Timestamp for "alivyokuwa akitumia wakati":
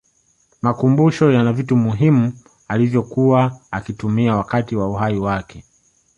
2.67-4.75